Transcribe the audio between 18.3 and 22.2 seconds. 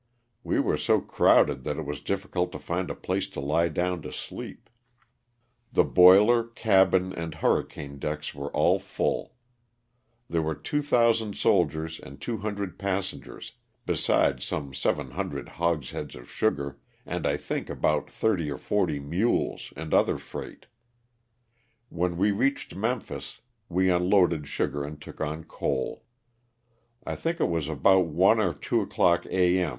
or 40 mules and other freight. When